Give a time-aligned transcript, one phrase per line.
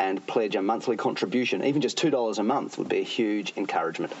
[0.00, 1.62] and pledge a monthly contribution.
[1.62, 4.12] Even just $2 a month would be a huge encouragement.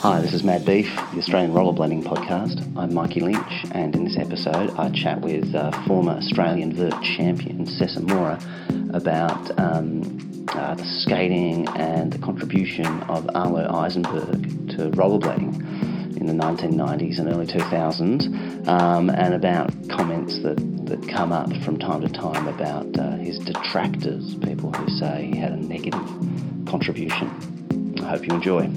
[0.00, 2.62] Hi, this is Mad Beef, the Australian Rollerblading Podcast.
[2.78, 7.66] I'm Mikey Lynch, and in this episode, I chat with uh, former Australian vert champion
[7.66, 8.38] Cesar Mora
[8.94, 15.85] about um, uh, the skating and the contribution of Arlo Eisenberg to rollerblading
[16.28, 21.78] in the 1990s and early 2000s, um, and about comments that, that come up from
[21.78, 26.06] time to time about uh, his detractors, people who say he had a negative
[26.66, 27.94] contribution.
[28.02, 28.70] I hope you enjoy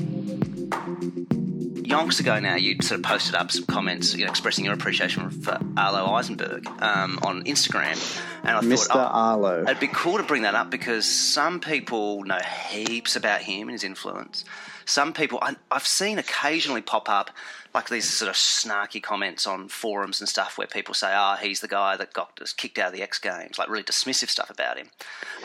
[1.89, 5.29] yonks ago now, you sort of posted up some comments, you know, expressing your appreciation
[5.31, 7.97] for Arlo Eisenberg um, on Instagram,
[8.43, 8.87] and I Mr.
[8.87, 13.15] thought, oh, Arlo, it'd be cool to bring that up because some people know heaps
[13.15, 14.45] about him and his influence.
[14.89, 17.31] Some people I, I've seen occasionally pop up
[17.73, 21.45] like these sort of snarky comments on forums and stuff where people say, "Ah, oh,
[21.45, 24.29] he's the guy that got us kicked out of the X Games," like really dismissive
[24.29, 24.89] stuff about him.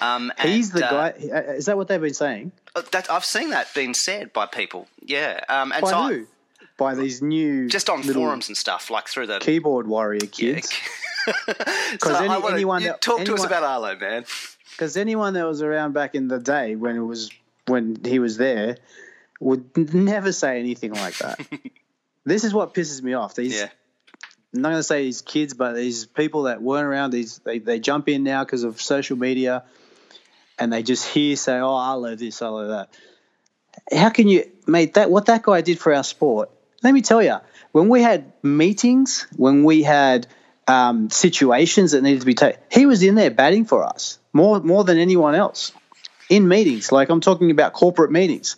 [0.00, 1.28] Um, he's and, the uh, guy.
[1.28, 2.52] Uh, is that what they've been saying?
[2.74, 4.88] Uh, that, I've seen that being said by people.
[5.02, 5.40] Yeah.
[5.48, 6.22] Um, and by so who?
[6.22, 6.24] I,
[6.76, 10.72] by these new just on forums and stuff, like through the keyboard warrior kids.
[11.46, 14.26] Because so any, wanna, anyone that, talk anyone, to us about Arlo, man.
[14.72, 17.30] Because anyone that was around back in the day when it was
[17.66, 18.76] when he was there
[19.44, 21.40] would never say anything like that.
[22.24, 23.34] this is what pisses me off.
[23.34, 23.68] These, yeah.
[24.54, 27.58] I'm not going to say these kids, but these people that weren't around, these they,
[27.58, 29.64] they jump in now because of social media,
[30.58, 34.50] and they just hear say, "Oh, I love this, I love that." How can you,
[34.66, 34.94] mate?
[34.94, 36.50] That what that guy did for our sport
[36.84, 37.38] let me tell you,
[37.72, 40.28] when we had meetings, when we had
[40.68, 44.60] um, situations that needed to be taken, he was in there batting for us more
[44.60, 45.72] more than anyone else
[46.28, 46.92] in meetings.
[46.92, 48.56] Like I'm talking about corporate meetings.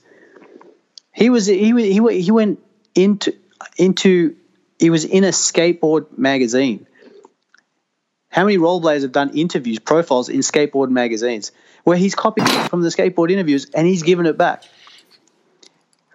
[1.16, 2.62] He was he he he went
[2.94, 3.34] into
[3.77, 4.37] into
[4.78, 6.87] he was in a skateboard magazine.
[8.28, 11.53] How many rollerbladers have done interviews, profiles in skateboard magazines,
[11.84, 14.65] where he's copied from the skateboard interviews and he's given it back?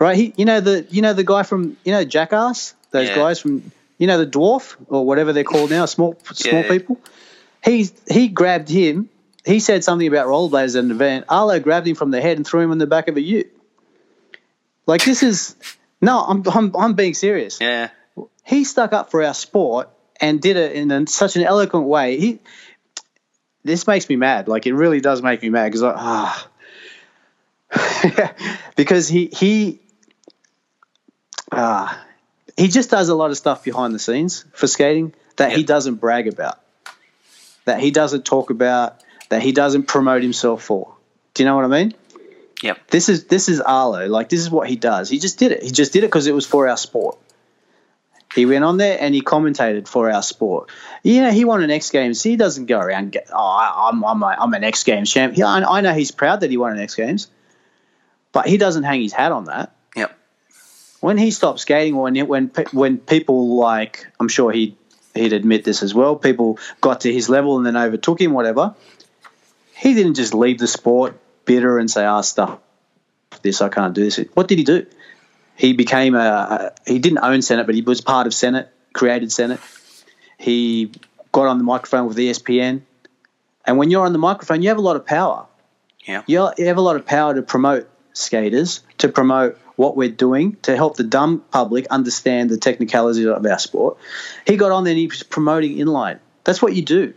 [0.01, 0.17] right?
[0.17, 3.16] He, you know the you know the guy from you know Jackass, those yeah.
[3.16, 6.67] guys from you know the dwarf or whatever they're called now, small small yeah.
[6.67, 7.00] people.
[7.63, 9.09] He he grabbed him.
[9.45, 11.25] He said something about rollerblades at an event.
[11.29, 13.56] Arlo grabbed him from the head and threw him in the back of a ute.
[14.91, 15.56] Like this is
[16.02, 17.59] no, I'm I'm I'm being serious.
[17.62, 17.91] Yeah,
[18.44, 19.88] he stuck up for our sport
[20.19, 22.19] and did it in such an eloquent way.
[22.19, 22.40] He
[23.63, 24.50] this makes me mad.
[24.50, 26.47] Like it really does make me mad because ah.
[28.75, 29.79] because he he
[31.53, 31.96] uh,
[32.58, 35.58] he just does a lot of stuff behind the scenes for skating that yep.
[35.58, 36.59] he doesn't brag about,
[37.63, 40.94] that he doesn't talk about, that he doesn't promote himself for.
[41.34, 41.94] Do you know what I mean?
[42.61, 42.88] Yep.
[42.89, 44.07] This is this is Arlo.
[44.07, 45.09] Like this is what he does.
[45.09, 45.63] He just did it.
[45.63, 47.17] He just did it because it was for our sport.
[48.35, 50.69] He went on there and he commentated for our sport.
[51.03, 52.23] You know, he won an X Games.
[52.23, 53.11] He doesn't go around.
[53.11, 55.38] Get, oh, I'm I'm, a, I'm an X Games champ.
[55.38, 57.27] Yeah, I, I know he's proud that he won an X Games,
[58.31, 60.17] but he doesn't hang his hat on that Yep.
[61.01, 64.78] when he stopped skating, when when when people like, I'm sure he
[65.13, 66.16] he'd admit this as well.
[66.16, 68.75] People got to his level and then overtook him, whatever.
[69.75, 72.59] He didn't just leave the sport bitter and say, "Ah, oh, stuff
[73.41, 74.85] this, I can't do this." What did he do?
[75.56, 76.72] He became a, a.
[76.91, 79.59] He didn't own Senate, but he was part of Senate, created Senate.
[80.38, 80.91] He
[81.31, 82.81] got on the microphone with ESPN,
[83.66, 85.46] and when you're on the microphone, you have a lot of power.
[86.06, 86.24] Yeah,
[86.57, 90.75] you have a lot of power to promote skaters, to promote what we're doing to
[90.75, 93.97] help the dumb public understand the technicalities of our sport.
[94.46, 96.20] He got on there and he was promoting inline.
[96.44, 97.14] That's what you do.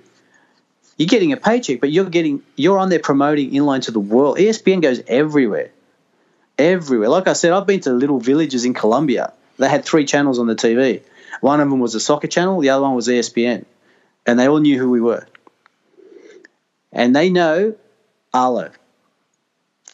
[0.97, 4.39] You're getting a paycheck, but you're getting you're on there promoting inline to the world.
[4.39, 5.71] ESPN goes everywhere.
[6.57, 7.09] Everywhere.
[7.09, 9.33] Like I said, I've been to little villages in Colombia.
[9.59, 11.03] They had three channels on the TV.
[11.41, 13.65] One of them was a soccer channel, the other one was ESPN.
[14.27, 15.27] And they all knew who we were.
[16.93, 17.75] And they know
[18.33, 18.71] Arlo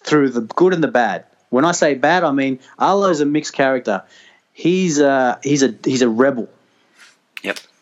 [0.02, 1.24] through the good and the bad.
[1.48, 4.04] When I say bad, I mean Arlo's a mixed character.
[4.52, 6.48] He's a he's a he's a rebel.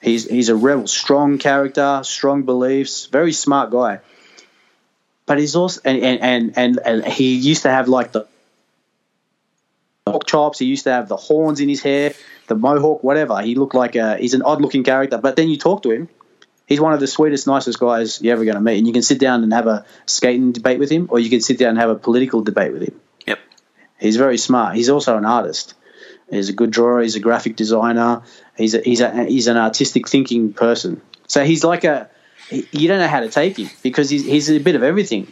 [0.09, 4.01] He's he's a rebel, strong character, strong beliefs, very smart guy.
[5.27, 8.27] But he's also and and and and, and he used to have like the
[10.27, 10.59] chops.
[10.59, 12.15] He used to have the horns in his hair,
[12.47, 13.41] the mohawk, whatever.
[13.43, 15.19] He looked like a he's an odd looking character.
[15.19, 16.09] But then you talk to him,
[16.67, 18.79] he's one of the sweetest, nicest guys you're ever going to meet.
[18.79, 21.41] And you can sit down and have a skating debate with him, or you can
[21.41, 23.01] sit down and have a political debate with him.
[23.27, 23.39] Yep.
[23.99, 24.77] He's very smart.
[24.77, 25.75] He's also an artist.
[26.31, 27.01] He's a good drawer.
[27.01, 28.23] He's a graphic designer.
[28.57, 31.01] He's a, he's a, he's an artistic thinking person.
[31.27, 32.11] So he's like a
[32.51, 35.31] you don't know how to take him because he's he's a bit of everything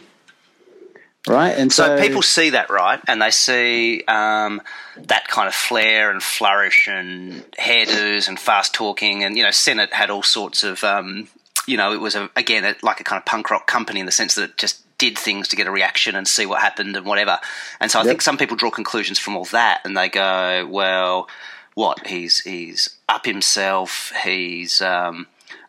[1.27, 1.57] right?
[1.57, 2.99] And so, so, people see that, right?
[3.07, 4.61] And they see um,
[5.07, 9.93] that kind of flair and flourish and hairdos and fast talking, and you know, Senate
[9.93, 11.27] had all sorts of, um,
[11.67, 14.05] you know, it was a, again a, like a kind of punk rock company in
[14.05, 16.95] the sense that it just did things to get a reaction and see what happened
[16.95, 17.39] and whatever.
[17.79, 18.09] And so I yep.
[18.09, 21.27] think some people draw conclusions from all that, and they go, well,
[21.75, 25.27] what he's he's up himself, he's um,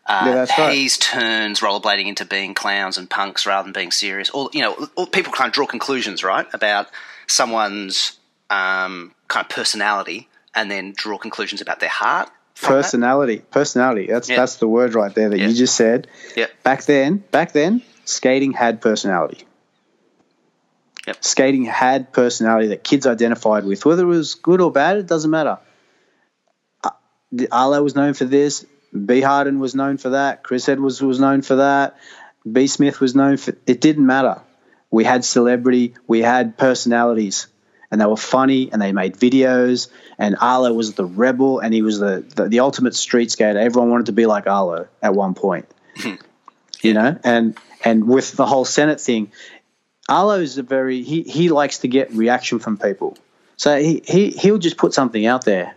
[0.09, 0.73] uh, yeah, that's right.
[0.73, 4.31] He's turns rollerblading into being clowns and punks rather than being serious.
[4.31, 6.87] Or you know, or people kind of draw conclusions, right, about
[7.27, 8.17] someone's
[8.49, 12.31] um, kind of personality, and then draw conclusions about their heart.
[12.59, 13.51] Personality, that.
[13.51, 14.07] personality.
[14.07, 14.37] That's yeah.
[14.37, 15.47] that's the word right there that yeah.
[15.47, 16.07] you just said.
[16.35, 16.47] Yeah.
[16.63, 19.45] Back then, back then, skating had personality.
[21.07, 21.23] Yep.
[21.23, 24.97] Skating had personality that kids identified with, whether it was good or bad.
[24.97, 25.59] It doesn't matter.
[26.83, 26.89] Uh,
[27.51, 28.65] Arlo was known for this.
[28.93, 30.43] B Harden was known for that.
[30.43, 31.97] Chris Edwards was known for that.
[32.51, 33.55] B Smith was known for.
[33.67, 34.41] It didn't matter.
[34.91, 35.93] We had celebrity.
[36.07, 37.47] We had personalities,
[37.91, 39.89] and they were funny, and they made videos.
[40.17, 43.59] And Arlo was the rebel, and he was the the, the ultimate street skater.
[43.59, 45.67] Everyone wanted to be like Arlo at one point.
[46.81, 49.31] you know, and and with the whole Senate thing,
[50.07, 53.17] Arlo is a very he he likes to get reaction from people.
[53.57, 55.75] So he, he he'll just put something out there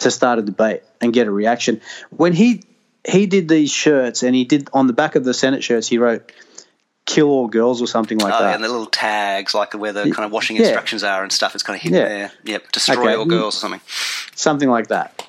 [0.00, 1.80] to start a debate and get a reaction.
[2.10, 2.62] When he
[3.06, 5.98] he did these shirts and he did on the back of the Senate shirts he
[5.98, 6.32] wrote
[7.06, 8.54] "kill all girls" or something like oh, that.
[8.56, 10.64] and the little tags like where the kind of washing yeah.
[10.64, 11.54] instructions are and stuff.
[11.54, 12.08] It's kind of hidden yeah.
[12.08, 12.32] there.
[12.44, 13.14] Yep, destroy okay.
[13.14, 13.30] all mm.
[13.30, 13.80] girls or something.
[14.34, 15.26] Something like that.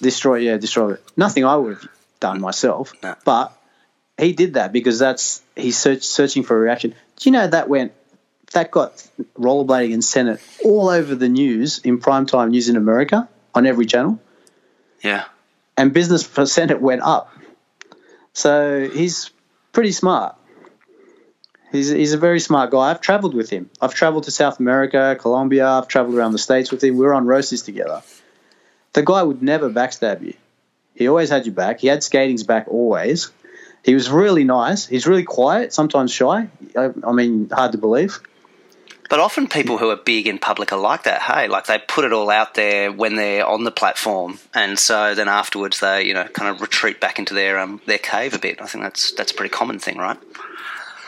[0.00, 1.04] Destroy, yeah, destroy it.
[1.16, 1.88] Nothing I would have
[2.20, 2.42] done mm.
[2.42, 3.16] myself, no.
[3.24, 3.52] but
[4.20, 6.90] he did that because that's he's search, searching for a reaction.
[6.90, 7.92] Do you know that went
[8.52, 9.06] that got
[9.38, 13.28] rollerblading and Senate all over the news in primetime news in America?
[13.54, 14.18] on every channel.
[15.02, 15.24] Yeah.
[15.76, 17.32] And business for Senate went up.
[18.32, 19.30] So he's
[19.72, 20.36] pretty smart.
[21.72, 22.90] He's, he's a very smart guy.
[22.90, 23.70] I've traveled with him.
[23.80, 25.68] I've traveled to South America, Colombia.
[25.68, 26.96] I've traveled around the States with him.
[26.96, 28.02] We were on roasters together.
[28.92, 30.34] The guy would never backstab you.
[30.94, 31.80] He always had your back.
[31.80, 33.30] He had skating's back always.
[33.84, 34.86] He was really nice.
[34.86, 36.48] He's really quiet, sometimes shy.
[36.76, 38.20] I, I mean, hard to believe.
[39.08, 41.20] But often people who are big in public are like that.
[41.20, 45.16] Hey, like they put it all out there when they're on the platform, and so
[45.16, 48.38] then afterwards they, you know, kind of retreat back into their um, their cave a
[48.38, 48.62] bit.
[48.62, 50.16] I think that's that's a pretty common thing, right?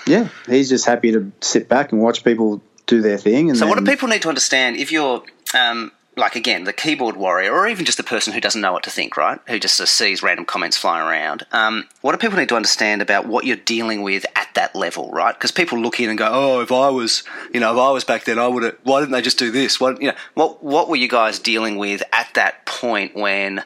[0.04, 3.50] Yeah, he's just happy to sit back and watch people do their thing.
[3.50, 5.22] And so, what do people need to understand if you're
[5.54, 8.82] um, like again the keyboard warrior, or even just the person who doesn't know what
[8.84, 9.38] to think, right?
[9.48, 11.46] Who just uh, sees random comments flying around.
[11.52, 15.10] Um, what do people need to understand about what you're dealing with at that level,
[15.10, 15.34] right?
[15.34, 17.22] Because people look in and go, "Oh, if I was,
[17.52, 18.76] you know, if I was back then, I would have.
[18.82, 19.80] Why didn't they just do this?
[19.80, 23.62] What, you know, what what were you guys dealing with at that point when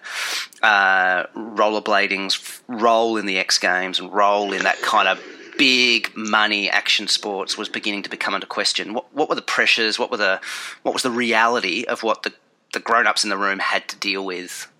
[0.62, 5.20] uh, rollerblading's role in the X Games and role in that kind of
[5.58, 8.94] big money action sports was beginning to become under question.
[8.94, 9.98] What, what were the pressures?
[9.98, 10.40] What were the
[10.82, 12.32] what was the reality of what the
[12.72, 14.70] the grown ups in the room had to deal with?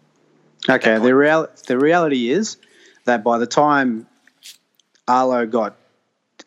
[0.68, 2.56] Okay, the real the reality is
[3.04, 4.06] that by the time
[5.06, 5.76] Arlo got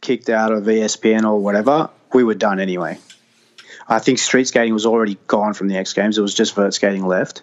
[0.01, 2.98] kicked out of ESPN or whatever, we were done anyway.
[3.88, 6.17] I think street skating was already gone from the X Games.
[6.17, 7.41] It was just vert skating left,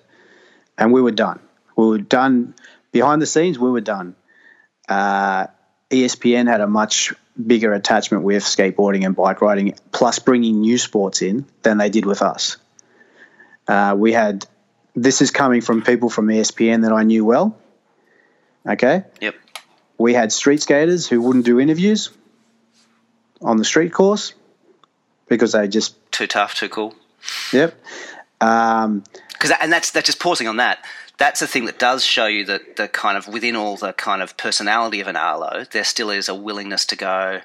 [0.79, 1.41] and we were done.
[1.77, 2.55] We were done
[2.93, 3.59] behind the scenes.
[3.59, 4.15] We were done.
[4.89, 5.49] Uh,
[5.91, 7.15] ESPN had a much
[7.45, 12.05] bigger attachment with skateboarding and bike riding, plus bringing new sports in than they did
[12.05, 12.57] with us.
[13.69, 14.47] Uh, we had
[14.95, 17.57] this is coming from people from ESPN that I knew well.
[18.67, 19.05] Okay.
[19.21, 19.35] Yep.
[19.99, 22.11] We had street skaters who wouldn't do interviews
[23.41, 24.35] on the street course
[25.29, 26.95] because they just too tough, too cool.
[27.53, 27.79] Yep.
[28.41, 30.85] Um, because and that's that's just pausing on that
[31.19, 34.23] that's the thing that does show you that the kind of within all the kind
[34.23, 37.41] of personality of an Arlo, there still is a willingness to go.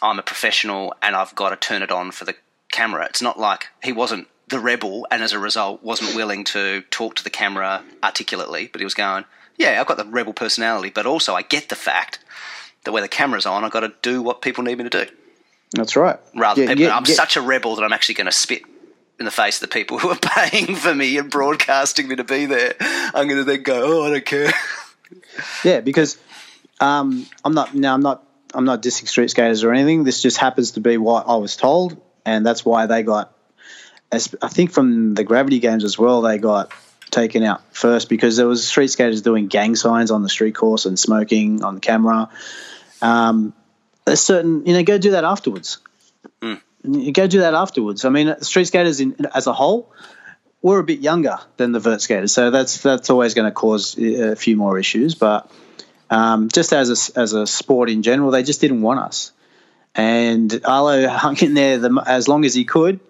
[0.00, 2.34] I'm a professional and I've got to turn it on for the
[2.72, 3.06] camera.
[3.06, 7.16] It's not like he wasn't the rebel and as a result wasn't willing to talk
[7.16, 9.24] to the camera articulately, but he was going,
[9.58, 12.20] yeah, I've got the rebel personality, but also I get the fact
[12.84, 15.10] that where the camera's on, I've got to do what people need me to do.
[15.72, 16.18] That's right.
[16.34, 17.14] Rather than yeah, I'm yeah.
[17.14, 18.62] such a rebel that I'm actually going to spit
[19.18, 22.24] in the face of the people who are paying for me and broadcasting me to
[22.24, 22.74] be there.
[22.80, 24.52] I'm going to then go, oh, I don't care.
[25.64, 26.18] Yeah, because
[26.80, 27.94] um, I'm not now.
[27.94, 28.26] I'm not.
[28.52, 30.04] I'm not dissing street skaters or anything.
[30.04, 33.32] This just happens to be what I was told, and that's why they got
[34.10, 36.72] as, I think from the gravity games as well, they got
[37.10, 40.86] taken out first because there was street skaters doing gang signs on the street course
[40.86, 42.30] and smoking on the camera.
[43.02, 43.54] Um,
[44.04, 45.78] there's certain, you know, go do that afterwards.
[46.40, 46.60] Mm.
[46.88, 48.04] You go do that afterwards.
[48.04, 49.92] I mean, street skaters in, as a whole,
[50.62, 53.96] we're a bit younger than the vert skaters, so that's that's always going to cause
[53.98, 55.14] a few more issues.
[55.14, 55.50] But
[56.10, 59.32] um, just as a, as a sport in general, they just didn't want us.
[59.94, 63.00] And Arlo hung in there the, as long as he could,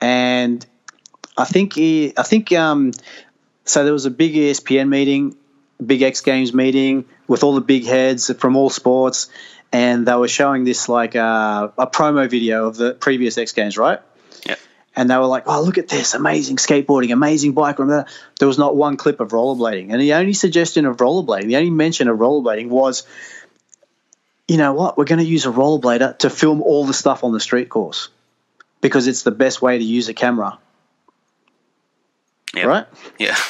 [0.00, 0.64] and
[1.36, 2.92] I think he, I think um,
[3.64, 3.84] so.
[3.84, 5.36] There was a big ESPN meeting,
[5.84, 9.28] big X Games meeting with all the big heads from all sports,
[9.72, 13.78] and they were showing this like uh, a promo video of the previous X Games,
[13.78, 14.00] right?
[14.44, 14.56] Yeah.
[14.96, 16.14] And they were like, "Oh, look at this!
[16.14, 18.08] Amazing skateboarding, amazing bike." Remember,
[18.38, 21.70] there was not one clip of rollerblading, and the only suggestion of rollerblading, the only
[21.70, 23.06] mention of rollerblading was,
[24.48, 24.98] you know what?
[24.98, 28.08] We're going to use a rollerblader to film all the stuff on the street course
[28.80, 30.58] because it's the best way to use a camera.
[32.54, 32.66] Yep.
[32.66, 32.86] Right?
[33.18, 33.36] Yeah.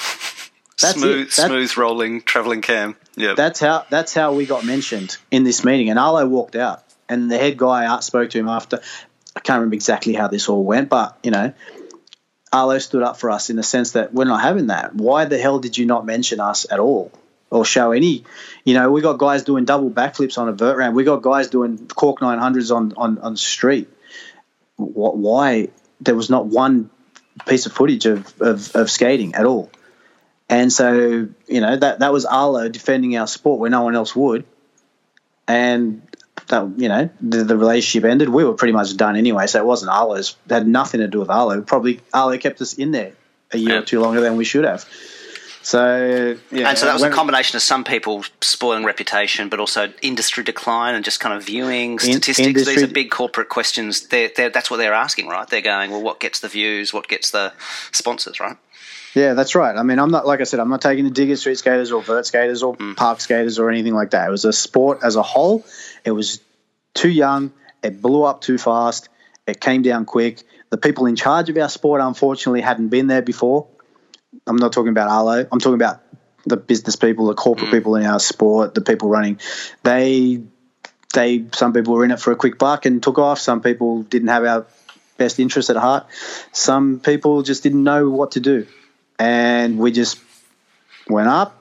[0.81, 2.97] That's smooth, smooth rolling traveling cam.
[3.17, 3.35] Yeah.
[3.35, 5.91] That's how that's how we got mentioned in this meeting.
[5.91, 8.81] And Arlo walked out, and the head guy uh, spoke to him after.
[9.37, 11.53] I can't remember exactly how this all went, but you know,
[12.53, 14.95] Arlo stood up for us in the sense that we're not having that.
[14.95, 17.13] Why the hell did you not mention us at all?
[17.51, 18.25] Or show any,
[18.65, 20.95] you know, we got guys doing double backflips on a vert ramp.
[20.95, 23.89] We got guys doing cork 900s on on on the street.
[24.77, 25.69] Why
[26.01, 26.91] there was not one
[27.47, 29.71] piece of footage of, of, of skating at all.
[30.51, 34.17] And so, you know, that, that was Arlo defending our sport where no one else
[34.17, 34.45] would.
[35.47, 36.03] And
[36.49, 38.29] that, you know, the, the relationship ended.
[38.29, 39.47] We were pretty much done anyway.
[39.47, 41.63] So it wasn't Arlo's, it had nothing to do with Arlo.
[41.63, 43.13] Probably Arlo kept us in there
[43.53, 43.79] a year yeah.
[43.79, 44.85] or two longer than we should have.
[45.63, 49.93] So yeah, and so that was a combination of some people spoiling reputation, but also
[50.01, 52.39] industry decline and just kind of viewing statistics.
[52.39, 54.09] In, industry, These are big corporate questions.
[54.09, 55.47] They're, they're, that's what they're asking, right?
[55.47, 56.95] They're going, well, what gets the views?
[56.95, 57.53] What gets the
[57.93, 58.57] sponsors, right?
[59.15, 59.77] Yeah, that's right.
[59.77, 62.03] I mean, I'm not like I said, I'm not taking the digger street skaters or
[62.03, 62.97] vert skaters or mm.
[62.97, 64.29] park skaters or anything like that.
[64.29, 65.65] It was a sport as a whole.
[66.05, 66.41] It was
[66.95, 67.53] too young.
[67.83, 69.09] It blew up too fast.
[69.47, 70.43] It came down quick.
[70.71, 73.67] The people in charge of our sport, unfortunately, hadn't been there before.
[74.47, 75.47] I'm not talking about Arlo.
[75.51, 76.01] I'm talking about
[76.47, 77.73] the business people, the corporate mm.
[77.73, 79.41] people in our sport, the people running.
[79.83, 80.43] They,
[81.15, 83.39] they, some people were in it for a quick buck and took off.
[83.39, 84.67] Some people didn't have our
[85.17, 86.07] best interest at heart.
[86.53, 88.67] Some people just didn't know what to do,
[89.19, 90.19] and we just
[91.09, 91.57] went up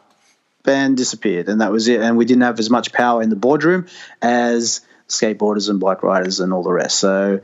[0.65, 2.01] and disappeared, and that was it.
[2.01, 3.87] And we didn't have as much power in the boardroom
[4.21, 6.99] as skateboarders and bike riders and all the rest.
[6.99, 7.41] So,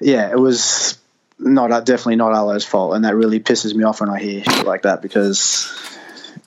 [0.00, 0.98] yeah, it was
[1.38, 4.66] not definitely not Arlo's fault, and that really pisses me off when I hear shit
[4.66, 5.72] like that because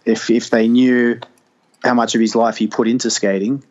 [0.05, 1.19] if if they knew
[1.83, 3.63] how much of his life he put into skating,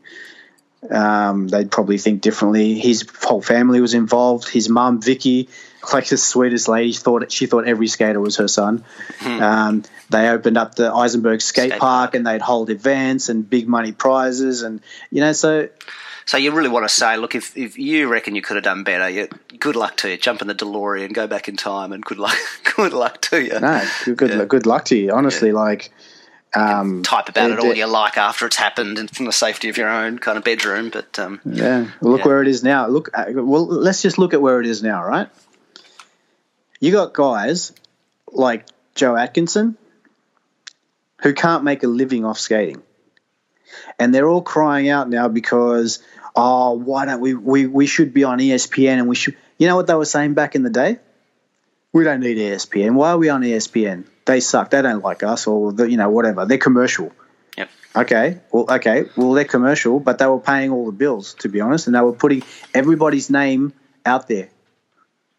[0.90, 2.78] um, they'd probably think differently.
[2.78, 4.48] His whole family was involved.
[4.48, 5.48] His mum, Vicky,
[5.92, 8.84] like the sweetest lady, thought she thought every skater was her son.
[9.18, 9.42] Hmm.
[9.42, 13.68] Um, they opened up the Eisenberg skate, skate park, and they'd hold events and big
[13.68, 14.80] money prizes, and
[15.10, 15.68] you know so
[16.26, 18.82] so you really want to say, look, if, if you reckon you could have done
[18.82, 19.28] better, you,
[19.60, 20.16] good luck to you.
[20.16, 22.36] Jump in the DeLorean, go back in time, and good luck,
[22.76, 23.60] good luck to you.
[23.60, 24.44] No, good, good, yeah.
[24.44, 25.12] good luck to you.
[25.12, 25.54] Honestly, yeah.
[25.54, 25.92] like.
[26.54, 29.68] Um, type about it, it all you like after it's happened and from the safety
[29.68, 30.88] of your own kind of bedroom.
[30.88, 32.26] But um, yeah, look yeah.
[32.26, 32.86] where it is now.
[32.86, 35.28] Look, uh, well, let's just look at where it is now, right?
[36.80, 37.74] You got guys
[38.32, 38.64] like
[38.94, 39.76] Joe Atkinson
[41.20, 42.80] who can't make a living off skating,
[43.98, 45.98] and they're all crying out now because
[46.36, 49.74] oh, why don't we, we, we should be on ESPN and we should, you know
[49.74, 50.98] what they were saying back in the day?
[51.92, 52.92] We don't need ESPN.
[52.92, 54.04] Why are we on ESPN?
[54.26, 54.70] They suck.
[54.70, 56.44] They don't like us or, the, you know, whatever.
[56.44, 57.10] They're commercial.
[57.56, 57.70] Yep.
[57.96, 58.40] Okay.
[58.52, 59.06] Well, okay.
[59.16, 62.00] Well, they're commercial, but they were paying all the bills, to be honest, and they
[62.00, 62.42] were putting
[62.74, 63.72] everybody's name
[64.04, 64.50] out there.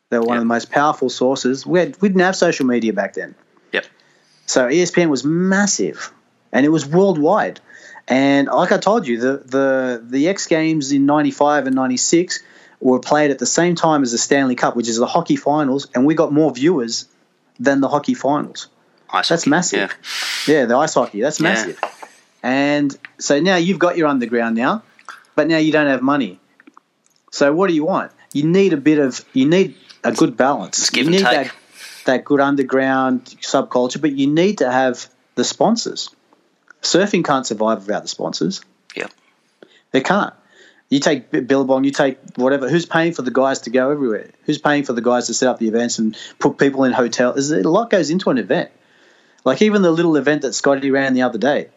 [0.10, 0.38] They were one yep.
[0.38, 1.66] of the most powerful sources.
[1.66, 3.36] We, had, we didn't have social media back then.
[3.74, 3.86] Yep.
[4.48, 6.12] So ESPN was massive,
[6.52, 7.60] and it was worldwide.
[8.08, 12.42] And like I told you, the the the X Games in '95 and '96
[12.80, 15.88] were played at the same time as the Stanley Cup, which is the hockey finals,
[15.94, 17.08] and we got more viewers
[17.60, 18.70] than the hockey finals.
[19.10, 19.98] Ice That's hockey, massive.
[20.48, 20.60] Yeah.
[20.60, 20.66] yeah.
[20.66, 21.22] the ice hockey.
[21.22, 21.80] That's massive.
[21.82, 21.90] Yeah.
[22.44, 24.84] And so now you've got your underground now,
[25.36, 26.40] but now you don't have money.
[27.32, 28.12] So what do you want?
[28.34, 30.90] You need a bit of you need a good balance.
[30.94, 31.52] you need that
[32.06, 36.10] that good underground subculture, but you need to have the sponsors.
[36.82, 38.62] Surfing can't survive without the sponsors.
[38.96, 39.08] Yeah.
[39.92, 40.34] They can't.
[40.90, 42.70] You take Billabong, you take whatever.
[42.70, 44.32] Who's paying for the guys to go everywhere?
[44.46, 47.52] Who's paying for the guys to set up the events and put people in hotels?
[47.52, 48.72] A lot goes into an event.
[49.44, 51.70] Like even the little event that Scotty ran the other day,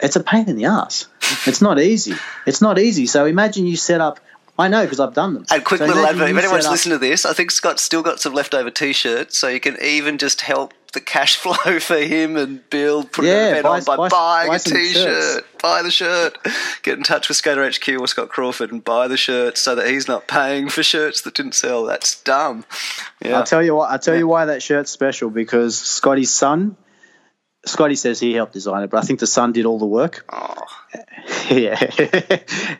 [0.00, 1.06] it's a pain in the ass.
[1.46, 2.14] It's not easy.
[2.46, 3.04] It's not easy.
[3.04, 4.18] So imagine you set up
[4.58, 5.46] I know because I've done them.
[5.50, 6.30] And quick so little advert.
[6.30, 9.60] If anyone's listening to this, I think Scott's still got some leftover T-shirts, so you
[9.60, 13.78] can even just help the cash flow for him and Bill put yeah, event buy,
[13.78, 15.46] on by buy, buying buy a T-shirt.
[15.60, 16.38] Buy the shirt.
[16.82, 19.88] Get in touch with Skater HQ or Scott Crawford and buy the shirt so that
[19.88, 21.84] he's not paying for shirts that didn't sell.
[21.84, 22.64] That's dumb.
[23.22, 23.38] Yeah.
[23.38, 23.90] I'll tell you what.
[23.90, 24.20] I'll tell yeah.
[24.20, 26.76] you why that shirt's special because Scotty's son
[27.66, 30.24] Scotty says he helped design it, but I think the son did all the work.
[30.32, 30.54] Oh.
[31.50, 31.78] yeah.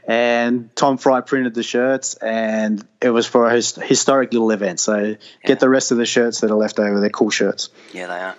[0.06, 4.80] and Tom Fry printed the shirts, and it was for a his, historic little event.
[4.80, 5.16] So yeah.
[5.44, 7.00] get the rest of the shirts that are left over.
[7.00, 7.70] They're cool shirts.
[7.92, 8.36] Yeah, they are.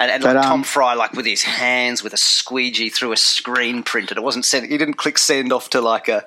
[0.00, 3.12] And, and but, like Tom um, Fry, like with his hands, with a squeegee through
[3.12, 4.16] a screen printed.
[4.16, 4.70] It wasn't sent.
[4.70, 6.24] He didn't click send off to like a,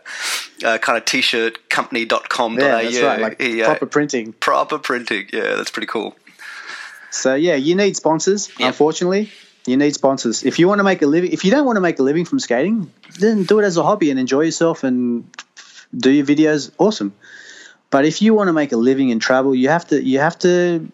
[0.65, 2.59] a kind of t-shirt company.com.
[2.59, 3.21] Yeah, that's right.
[3.21, 4.33] Like he, uh, proper printing.
[4.33, 5.29] Proper printing.
[5.31, 6.17] Yeah, that's pretty cool.
[7.11, 8.49] So yeah, you need sponsors.
[8.59, 8.67] Yep.
[8.67, 9.31] Unfortunately,
[9.65, 10.43] you need sponsors.
[10.43, 12.25] If you want to make a living, if you don't want to make a living
[12.25, 15.29] from skating, then do it as a hobby and enjoy yourself and
[15.95, 16.71] do your videos.
[16.77, 17.13] Awesome.
[17.89, 20.39] But if you want to make a living and travel, you have to you have
[20.39, 20.87] to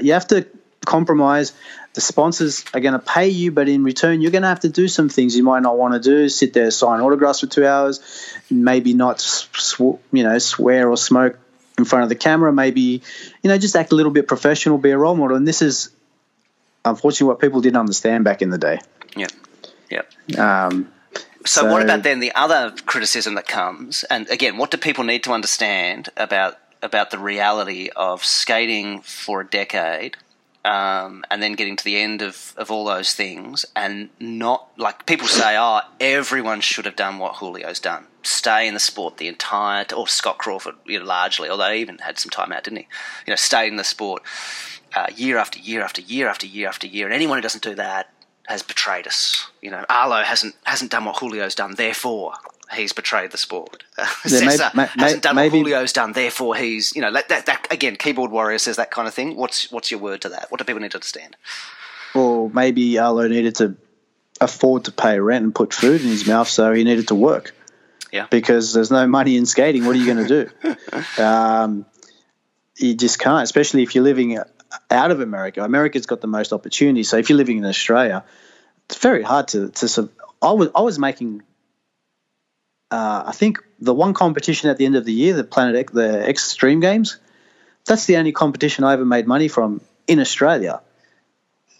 [0.00, 0.46] you have to
[0.84, 1.52] compromise.
[1.94, 4.68] The sponsors are going to pay you, but in return, you're going to have to
[4.68, 6.28] do some things you might not want to do.
[6.28, 8.00] Sit there, sign autographs for two hours,
[8.50, 11.38] maybe not, sw- you know, swear or smoke
[11.76, 12.52] in front of the camera.
[12.52, 13.02] Maybe,
[13.42, 15.36] you know, just act a little bit professional, be a role model.
[15.36, 15.90] And this is
[16.84, 18.78] unfortunately what people didn't understand back in the day.
[19.16, 19.28] Yeah,
[19.90, 20.66] yeah.
[20.66, 20.92] Um,
[21.46, 24.04] so, so, what about then the other criticism that comes?
[24.04, 29.42] And again, what do people need to understand about about the reality of skating for
[29.42, 30.16] a decade?
[30.64, 35.06] Um, and then getting to the end of, of all those things, and not like
[35.06, 39.28] people say, oh, everyone should have done what Julio's done, stay in the sport the
[39.28, 42.78] entire, or Scott Crawford, you know, largely, although he even had some time out, didn't
[42.78, 42.88] he?
[43.26, 44.22] You know, stay in the sport
[44.94, 47.06] uh, year after year after year after year after year.
[47.06, 48.12] And anyone who doesn't do that
[48.46, 49.46] has betrayed us.
[49.60, 52.34] You know, Arlo hasn't hasn't done what Julio's done, therefore
[52.74, 53.84] he's betrayed the sport.
[53.96, 57.12] Uh, yeah, Cesar may, may, hasn't done maybe, what Julio's done, therefore he's you know
[57.12, 57.96] that, that, that, again.
[57.96, 59.36] Keyboard Warrior says that kind of thing.
[59.36, 60.50] What's what's your word to that?
[60.50, 61.36] What do people need to understand?
[62.14, 63.76] Well, maybe Arlo needed to
[64.40, 67.54] afford to pay rent and put food in his mouth, so he needed to work.
[68.12, 68.26] Yeah.
[68.30, 69.84] Because there's no money in skating.
[69.84, 71.22] What are you going to do?
[71.22, 71.86] um,
[72.76, 74.38] you just can't, especially if you're living
[74.90, 75.62] out of America.
[75.62, 77.02] America's got the most opportunity.
[77.02, 78.24] So if you're living in Australia,
[78.86, 80.08] it's very hard to to.
[80.40, 81.42] I was I was making.
[82.90, 85.92] Uh, I think the one competition at the end of the year, the Planet X,
[85.92, 87.18] the Extreme Games,
[87.84, 90.80] that's the only competition I ever made money from in Australia.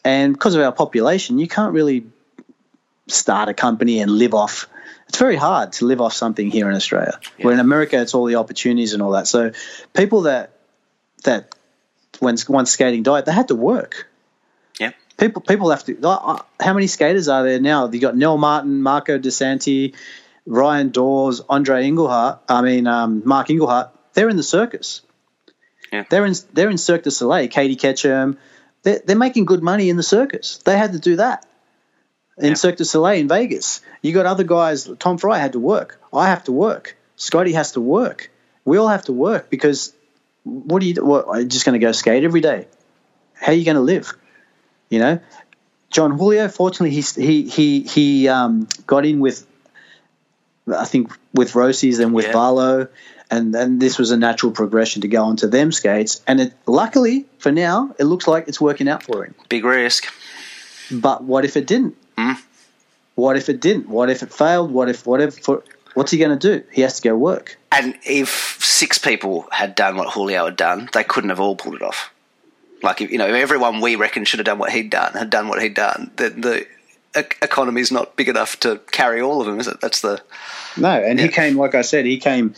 [0.04, 2.06] And because of our population, you can't really
[3.08, 4.68] start a company and live off.
[5.09, 7.18] It's very hard to live off something here in Australia.
[7.38, 7.46] Yeah.
[7.46, 9.27] Where in America, it's all the opportunities and all that.
[9.27, 9.53] So
[9.94, 10.53] people that
[11.24, 11.55] that
[12.20, 14.09] when once skating died, they had to work.
[14.79, 14.90] Yeah.
[15.16, 15.96] People people have to.
[16.61, 17.88] How many skaters are there now?
[17.88, 19.94] You got Nel Martin, Marco DeSanti,
[20.46, 22.40] Ryan Dawes, Andre Engelhart.
[22.48, 23.90] I mean um, Mark Engelhart.
[24.14, 25.03] They're in the circus.
[25.92, 26.05] Yeah.
[26.11, 27.48] They're in they're in Cirque du Soleil.
[27.48, 28.38] Katie Ketchum.
[28.83, 30.59] They're, they're making good money in the circus.
[30.59, 31.47] They had to do that
[32.38, 32.55] in yeah.
[32.55, 33.81] Cirque du Soleil in Vegas.
[34.03, 34.88] You got other guys.
[34.98, 36.01] Tom Fry had to work.
[36.12, 36.96] I have to work.
[37.16, 38.31] Scotty has to work.
[38.64, 39.92] We all have to work because
[40.44, 41.05] what are you?
[41.05, 42.68] What are you just going to go skate every day?
[43.35, 44.12] How are you going to live?
[44.88, 45.20] You know,
[45.90, 46.48] Jon Julio.
[46.48, 49.46] Fortunately, he he he he um, got in with,
[50.72, 52.33] I think, with Roces and with yeah.
[52.33, 52.88] Valo,
[53.31, 56.22] and then this was a natural progression to go onto them skates.
[56.27, 59.35] And it, luckily for now, it looks like it's working out for him.
[59.48, 60.07] Big risk.
[60.90, 61.96] But what if it didn't?
[62.18, 62.37] Mm.
[63.14, 63.88] What if it didn't?
[63.88, 64.70] What if it failed?
[64.70, 65.31] What if whatever?
[65.31, 65.62] For,
[65.94, 66.64] what's he going to do?
[66.72, 67.59] He has to go work.
[67.72, 71.76] And if six people had done what Julio had done, they couldn't have all pulled
[71.76, 72.12] it off.
[72.83, 75.31] Like, if, you know, if everyone we reckon should have done what he'd done had
[75.31, 76.66] done what he'd done, then the
[77.14, 79.81] economy is not big enough to carry all of them, is it?
[79.81, 80.22] That's the
[80.76, 80.90] no.
[80.90, 81.26] And yeah.
[81.26, 82.54] he came, like I said, he came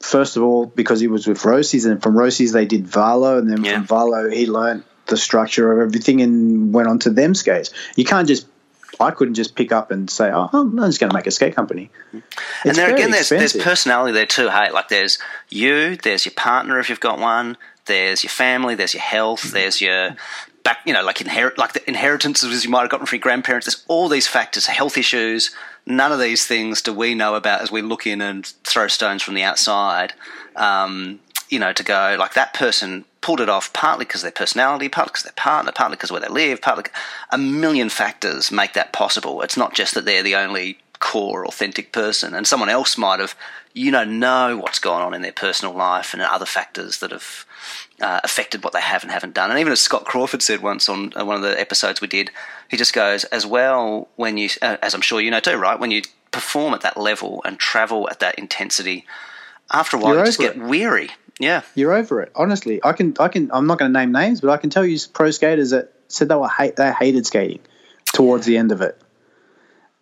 [0.00, 3.50] first of all because he was with Roces, and from Roces they did Valo, and
[3.50, 3.74] then yeah.
[3.74, 7.70] from Valo he learned the structure of everything and went on to them skates.
[7.96, 8.46] You can't just
[9.00, 11.54] I couldn't just pick up and say, "Oh, I'm just going to make a skate
[11.54, 12.24] company." It's
[12.64, 14.48] and there again, there's there's personality there too.
[14.48, 18.94] Hey, like there's you, there's your partner if you've got one, there's your family, there's
[18.94, 20.16] your health, there's your
[20.62, 23.66] back, you know, like inherit like the inheritances you might have gotten from your grandparents.
[23.66, 25.50] There's all these factors, health issues.
[25.84, 29.22] None of these things do we know about as we look in and throw stones
[29.22, 30.14] from the outside.
[30.54, 34.32] Um, you know, to go like that person pulled it off partly because of their
[34.32, 36.84] personality, partly because their partner, partly because where they live, partly
[37.30, 39.40] a million factors make that possible.
[39.42, 43.34] It's not just that they're the only core authentic person, and someone else might have,
[43.72, 47.46] you know, know what's going on in their personal life and other factors that have
[48.00, 49.50] uh, affected what they have and haven't done.
[49.50, 52.30] And even as Scott Crawford said once on uh, one of the episodes we did,
[52.68, 55.78] he just goes as well when you, uh, as I'm sure you know too, right?
[55.78, 59.04] When you perform at that level and travel at that intensity
[59.70, 60.62] after a while, you just get it.
[60.62, 61.10] weary.
[61.42, 62.30] Yeah, you're over it.
[62.36, 63.50] Honestly, I can, I can.
[63.52, 66.28] I'm not going to name names, but I can tell you pro skaters that said
[66.28, 67.58] they were hate, they hated skating
[68.14, 68.96] towards the end of it.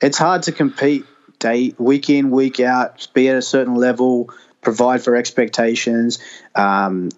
[0.02, 1.06] It's hard to compete
[1.38, 4.28] day week in week out, be at a certain level,
[4.60, 6.18] provide for expectations.
[6.54, 7.08] Um,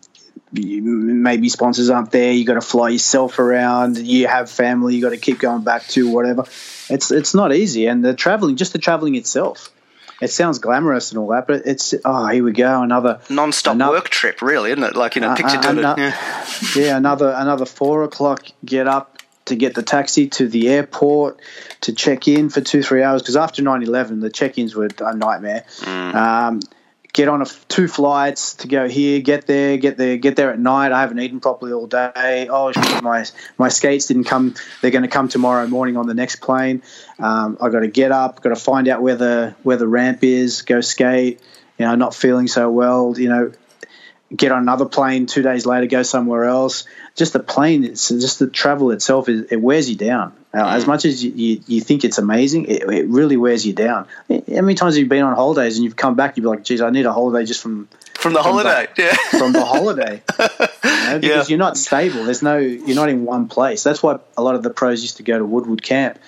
[0.52, 2.30] maybe sponsors aren't there.
[2.30, 3.98] You got to fly yourself around.
[3.98, 4.94] You have family.
[4.94, 6.42] You got to keep going back to whatever.
[6.88, 9.72] It's it's not easy, and the traveling, just the traveling itself
[10.22, 13.96] it sounds glamorous and all that, but it's oh here we go another non-stop another,
[13.96, 14.94] work trip, really, isn't it?
[14.94, 16.46] Like you know, uh, picture uh, yeah.
[16.76, 21.40] yeah, another another four o'clock get up to get the taxi to the airport
[21.80, 25.64] to check in for two three hours because after 9-11 the check-ins were a nightmare.
[25.80, 26.14] Mm.
[26.14, 26.60] Um,
[27.12, 30.58] get on a, two flights to go here, get there, get there, get there at
[30.58, 30.92] night.
[30.92, 32.48] I haven't eaten properly all day.
[32.50, 32.72] Oh,
[33.02, 33.24] my
[33.58, 34.54] my skates didn't come.
[34.80, 36.82] They're going to come tomorrow morning on the next plane.
[37.18, 40.24] Um, I got to get up, got to find out where the where the ramp
[40.24, 41.40] is, go skate.
[41.78, 43.14] You know, not feeling so well.
[43.18, 43.52] You know,
[44.34, 46.84] get on another plane two days later, go somewhere else.
[47.14, 50.32] Just the plane, it's just the travel itself, it, it wears you down.
[50.54, 50.88] Uh, as mm.
[50.88, 54.06] much as you, you, you, think it's amazing, it, it, really wears you down.
[54.28, 56.62] How many times have you been on holidays and you've come back, you'd be like,
[56.62, 59.64] geez, I need a holiday just from from the from holiday, the, yeah, from the
[59.64, 61.44] holiday, you know, because yeah.
[61.48, 62.24] you're not stable.
[62.24, 63.82] There's no, you're not in one place.
[63.82, 66.18] That's why a lot of the pros used to go to Woodward Camp,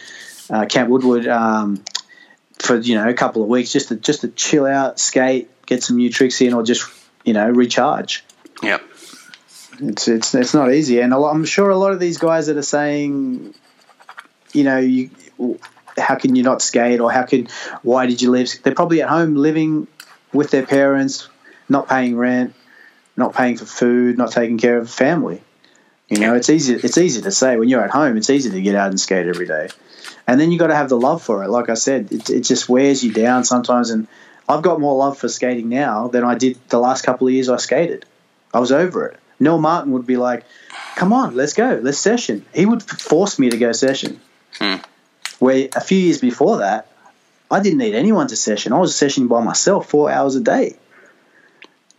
[0.50, 1.84] uh, Camp Woodward, um,
[2.58, 5.82] for you know a couple of weeks just to just to chill out, skate, get
[5.82, 6.82] some new tricks in, or just
[7.24, 8.24] you know recharge.
[8.62, 8.78] Yeah,
[9.80, 12.56] It's it's it's not easy, and lot, I'm sure a lot of these guys that
[12.56, 13.54] are saying,
[14.52, 15.10] you know, you
[15.98, 17.48] how can you not skate or how can
[17.82, 18.62] why did you leave?
[18.62, 19.86] They're probably at home living
[20.32, 21.28] with their parents,
[21.68, 22.54] not paying rent,
[23.16, 25.42] not paying for food, not taking care of family.
[26.08, 26.74] You know, it's easy.
[26.74, 28.16] It's easy to say when you're at home.
[28.16, 29.68] It's easy to get out and skate every day,
[30.26, 31.48] and then you got to have the love for it.
[31.48, 34.06] Like I said, it, it just wears you down sometimes, and
[34.48, 37.48] I've got more love for skating now than I did the last couple of years
[37.48, 38.04] I skated.
[38.52, 39.20] I was over it.
[39.40, 40.44] Neil Martin would be like,
[40.96, 44.20] "Come on, let's go, let's session." He would force me to go session.
[44.58, 44.76] Hmm.
[45.38, 46.88] Where a few years before that,
[47.50, 48.72] I didn't need anyone to session.
[48.72, 50.76] I was sessioning by myself four hours a day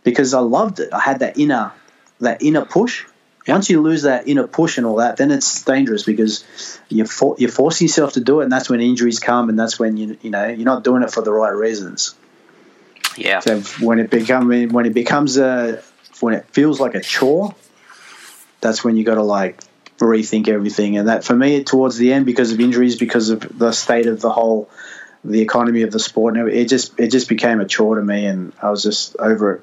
[0.02, 0.92] because I loved it.
[0.92, 1.72] I had that inner
[2.20, 3.04] that inner push.
[3.46, 6.44] Once you lose that inner push and all that, then it's dangerous because
[6.88, 9.78] you're for, you're forcing yourself to do it, and that's when injuries come, and that's
[9.78, 12.14] when you you know you're not doing it for the right reasons.
[13.16, 13.40] Yeah.
[13.40, 15.82] So when it become when it becomes a
[16.20, 17.54] when it feels like a chore,
[18.60, 19.60] that's when you got to like
[19.98, 20.96] rethink everything.
[20.96, 24.20] And that for me, towards the end, because of injuries, because of the state of
[24.20, 24.70] the whole,
[25.24, 28.52] the economy of the sport, it just it just became a chore to me, and
[28.62, 29.62] I was just over it.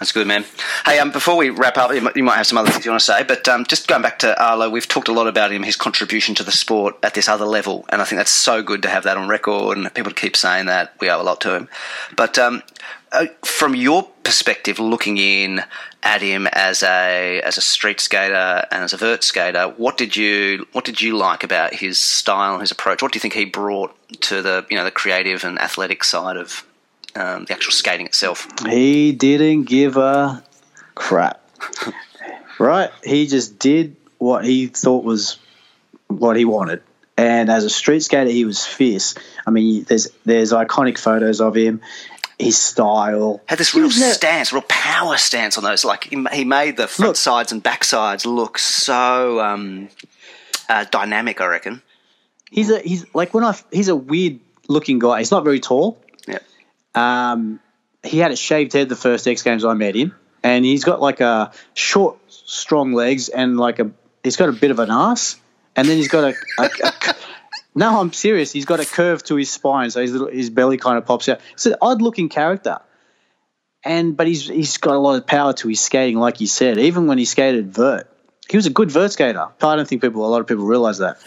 [0.00, 0.46] That's good, man.
[0.86, 3.04] Hey, um, before we wrap up, you might, have some other things you want to
[3.04, 5.76] say, but um, just going back to Arlo, we've talked a lot about him, his
[5.76, 8.88] contribution to the sport at this other level, and I think that's so good to
[8.88, 11.68] have that on record, and people keep saying that we owe a lot to him.
[12.16, 12.62] But um,
[13.12, 15.64] uh, from your perspective, looking in
[16.02, 20.16] at him as a as a street skater and as a vert skater, what did
[20.16, 23.02] you what did you like about his style, his approach?
[23.02, 26.38] What do you think he brought to the you know the creative and athletic side
[26.38, 26.64] of
[27.14, 28.46] um, the actual skating itself.
[28.66, 30.42] He didn't give a
[30.94, 31.42] crap.
[32.58, 32.90] right?
[33.02, 35.38] He just did what he thought was
[36.08, 36.82] what he wanted.
[37.16, 39.14] And as a street skater, he was fierce.
[39.46, 41.80] I mean, there's there's iconic photos of him.
[42.38, 45.84] His style had this real stance, real power stance on those.
[45.84, 49.88] Like he, he made the front look, sides and back sides look so um,
[50.68, 51.42] uh, dynamic.
[51.42, 51.82] I reckon.
[52.50, 55.18] He's a he's like when I he's a weird looking guy.
[55.18, 55.98] He's not very tall.
[56.94, 57.60] Um,
[58.02, 61.00] he had a shaved head the first X Games I met him, and he's got
[61.00, 63.90] like a short, strong legs and like a
[64.24, 65.36] he's got a bit of an ass,
[65.76, 67.14] and then he's got a, a, a
[67.74, 68.52] no, I'm serious.
[68.52, 71.28] He's got a curve to his spine, so his little, his belly kind of pops
[71.28, 71.40] out.
[71.52, 72.80] It's an odd looking character,
[73.84, 76.78] and but he's he's got a lot of power to his skating, like you said.
[76.78, 78.10] Even when he skated vert,
[78.48, 79.48] he was a good vert skater.
[79.62, 81.18] I don't think people a lot of people realize that.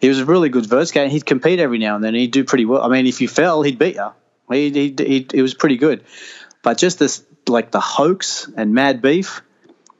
[0.00, 1.08] He was a really good vert skater.
[1.08, 2.14] He'd compete every now and then.
[2.14, 2.82] He'd do pretty well.
[2.82, 4.10] I mean, if you fell, he'd beat you.
[4.50, 6.04] He, he, he, he was pretty good.
[6.62, 9.42] But just this, like the hoax and mad beef.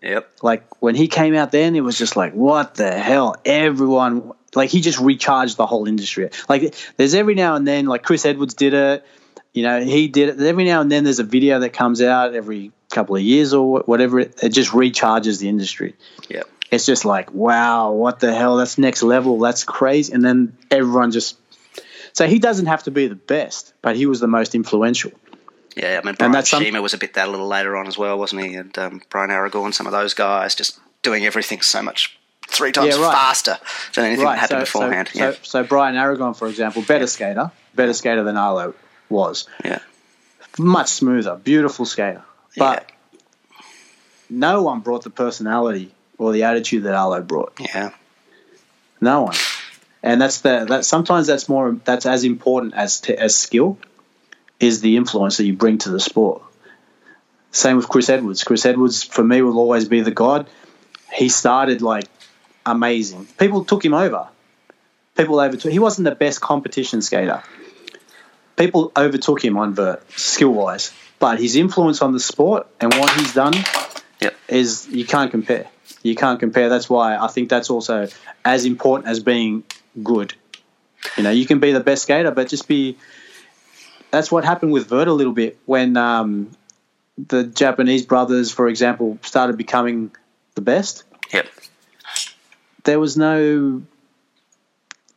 [0.03, 0.31] Yep.
[0.43, 3.37] Like when he came out then, it was just like, what the hell?
[3.45, 6.31] Everyone, like he just recharged the whole industry.
[6.49, 9.07] Like there's every now and then, like Chris Edwards did it.
[9.53, 10.41] You know, he did it.
[10.41, 13.81] Every now and then there's a video that comes out every couple of years or
[13.81, 14.21] whatever.
[14.21, 15.95] It, it just recharges the industry.
[16.29, 16.49] Yep.
[16.71, 18.57] It's just like, wow, what the hell?
[18.57, 19.39] That's next level.
[19.39, 20.13] That's crazy.
[20.15, 21.37] And then everyone just
[22.13, 25.13] so he doesn't have to be the best, but he was the most influential.
[25.77, 26.83] Yeah, I mean, Brian and Shima some...
[26.83, 28.55] was a bit that a little later on as well, wasn't he?
[28.57, 32.97] And um, Brian Aragon, some of those guys, just doing everything so much three times
[32.97, 33.13] yeah, right.
[33.13, 33.57] faster
[33.95, 34.35] than anything right.
[34.35, 35.11] that happened so, beforehand.
[35.13, 35.31] So, yeah.
[35.33, 38.75] so, so, Brian Aragon, for example, better skater, better skater than Arlo,
[39.09, 39.47] was.
[39.65, 39.79] Yeah.
[40.59, 42.23] Much smoother, beautiful skater.
[42.57, 42.91] But
[43.51, 43.59] yeah.
[44.29, 47.55] no one brought the personality or the attitude that Arlo brought.
[47.59, 47.93] Yeah.
[49.01, 49.37] No one.
[50.03, 53.79] And that's the that sometimes that's more that's as important as to, as skill
[54.59, 56.43] is the influence that you bring to the sport.
[57.53, 58.45] Same with Chris Edwards.
[58.45, 60.49] Chris Edwards for me will always be the god.
[61.13, 62.07] He started like
[62.65, 63.27] amazing.
[63.39, 64.29] People took him over.
[65.17, 65.71] People overtook.
[65.71, 67.43] He wasn't the best competition skater.
[68.57, 73.11] People overtook him on vert skill wise, but his influence on the sport and what
[73.19, 73.55] he's done
[74.21, 74.35] yep.
[74.49, 75.69] is you can't compare.
[76.03, 76.69] You can't compare.
[76.69, 78.09] That's why I think that's also
[78.45, 79.65] as important as being
[80.03, 80.35] good.
[81.17, 82.97] You know, you can be the best skater, but just be.
[84.11, 86.51] That's what happened with vert a little bit when um,
[87.17, 90.15] the Japanese brothers, for example, started becoming
[90.55, 91.05] the best.
[91.33, 91.47] Yep
[92.85, 93.83] there was no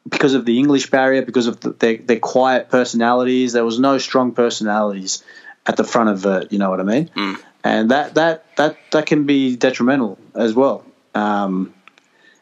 [0.08, 3.98] because of the English barrier, because of the, their, their quiet personalities, there was no
[3.98, 5.24] strong personalities
[5.66, 6.52] at the front of Vert.
[6.52, 7.10] You know what I mean?
[7.16, 7.42] Mm.
[7.64, 10.86] And that that that that can be detrimental as well.
[11.16, 11.74] Um,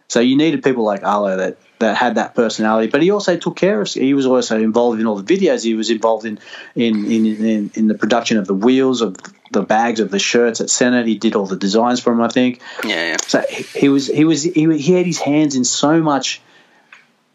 [0.09, 3.55] so you needed people like Arlo that that had that personality, but he also took
[3.55, 3.89] care of.
[3.89, 5.63] He was also involved in all the videos.
[5.63, 6.39] He was involved in
[6.75, 9.17] in in, in, in the production of the wheels of
[9.51, 11.05] the bags of the shirts at Senate.
[11.05, 12.61] He did all the designs for him, I think.
[12.83, 13.11] Yeah.
[13.11, 13.17] yeah.
[13.27, 16.41] So he, he was he was he, he had his hands in so much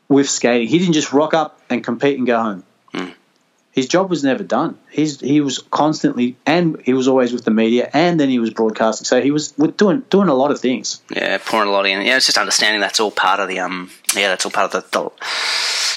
[0.08, 0.68] with skating.
[0.68, 2.64] He didn't just rock up and compete and go home.
[2.92, 3.08] Hmm.
[3.78, 4.76] His job was never done.
[4.90, 8.50] He's he was constantly and he was always with the media and then he was
[8.50, 9.04] broadcasting.
[9.04, 11.00] So he was doing doing a lot of things.
[11.14, 12.04] Yeah, pouring a lot in.
[12.04, 14.82] Yeah, it's just understanding that's all part of the um yeah that's all part of
[14.82, 15.10] the the,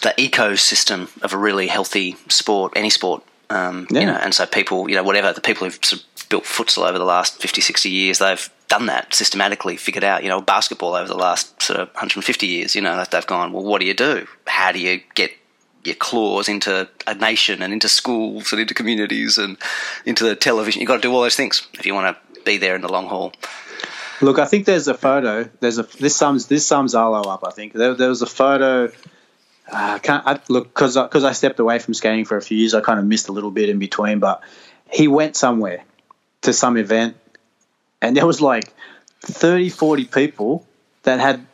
[0.04, 3.24] the ecosystem of a really healthy sport, any sport.
[3.50, 4.02] Um, yeah.
[4.02, 6.88] You know, and so people, you know, whatever the people who've sort of built futsal
[6.88, 10.94] over the last 50, 60 years, they've done that systematically, figured out, you know, basketball
[10.94, 13.94] over the last sort of 150 years, you know, they've gone, well, what do you
[13.96, 14.28] do?
[14.46, 15.32] How do you get
[15.84, 19.58] your claws into a nation and into schools and into communities and
[20.06, 20.82] into the television?
[20.82, 22.89] You've got to do all those things if you want to be there in the
[22.89, 23.34] long haul.
[24.22, 25.50] Look, I think there's a photo.
[25.60, 27.44] There's a this sums this sums Arlo up.
[27.46, 28.86] I think there, there was a photo.
[28.86, 28.89] Uh,
[29.72, 32.74] I can't I, look because because I stepped away from skating for a few years.
[32.74, 34.44] I kind of missed a little bit in between, but
[34.91, 35.84] he went somewhere
[36.41, 37.17] to some event,
[38.02, 38.74] and there was like
[39.22, 40.67] 30, 40 people
[41.04, 41.46] that had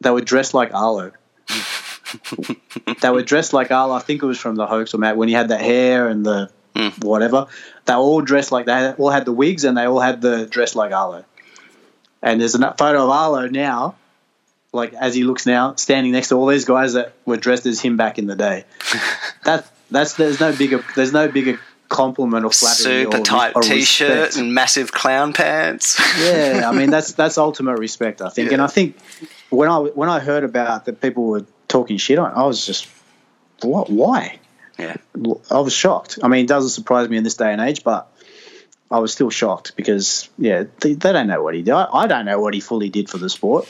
[0.00, 1.12] that were dressed like Arlo.
[3.00, 3.94] They were dressed like Arlo.
[3.94, 6.24] I think it was from the hoax or Matt when he had that hair and
[6.24, 7.04] the mm.
[7.04, 7.46] whatever.
[7.84, 10.74] They all dressed like they all had the wigs and they all had the dress
[10.74, 11.24] like Arlo.
[12.22, 13.94] And there's a photo of Arlo now,
[14.72, 17.80] like as he looks now, standing next to all these guys that were dressed as
[17.80, 18.64] him back in the day.
[19.44, 23.62] that that's there's no bigger there's no bigger compliment or flattery super or, tight or
[23.62, 24.36] t-shirt respect.
[24.36, 25.98] and massive clown pants.
[26.20, 28.48] yeah, I mean that's that's ultimate respect, I think.
[28.48, 28.54] Yeah.
[28.54, 28.96] And I think
[29.50, 32.88] when I when I heard about that people were talking shit on, I was just
[33.62, 33.90] what?
[33.90, 34.38] Why?
[34.78, 34.96] Yeah,
[35.50, 36.18] I was shocked.
[36.22, 38.10] I mean, it doesn't surprise me in this day and age, but
[38.90, 41.72] I was still shocked because yeah, they, they don't know what he did.
[41.72, 43.68] I, I, don't know what he fully did for the sport.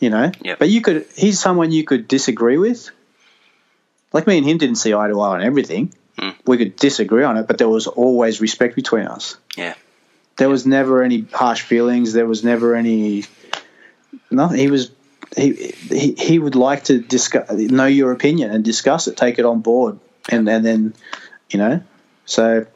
[0.00, 0.58] You know, yep.
[0.58, 1.06] but you could.
[1.16, 2.90] He's someone you could disagree with.
[4.12, 6.34] Like me and him didn't see eye to eye on everything Mm.
[6.46, 9.36] We could disagree on it, but there was always respect between us.
[9.56, 9.74] Yeah.
[10.36, 12.12] There was never any harsh feelings.
[12.12, 13.24] There was never any
[14.30, 14.58] nothing.
[14.58, 14.90] He was
[15.36, 19.60] he he, would like to discuss know your opinion and discuss it, take it on
[19.60, 19.98] board,
[20.30, 20.94] and and then
[21.50, 21.82] you know
[22.26, 22.66] so.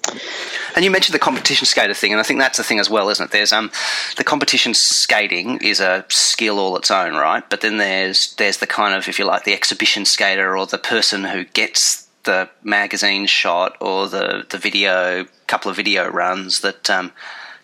[0.76, 3.08] And you mentioned the competition skater thing, and I think that's the thing as well,
[3.08, 3.32] isn't it?
[3.32, 3.70] There's um,
[4.16, 7.48] the competition skating is a skill all its own, right?
[7.48, 10.78] But then there's there's the kind of, if you like, the exhibition skater or the
[10.78, 16.90] person who gets the magazine shot or the the video couple of video runs that
[16.90, 17.10] um,